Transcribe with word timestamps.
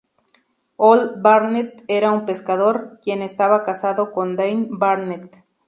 Old 0.77 1.19
Barnet 1.21 1.83
era 1.87 2.11
un 2.11 2.25
pescador, 2.25 2.97
quien 3.03 3.21
estaba 3.21 3.61
casado 3.61 4.11
con 4.13 4.35
Dame 4.35 4.65
Barnet. 4.71 5.45